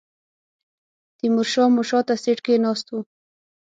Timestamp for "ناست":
2.63-2.87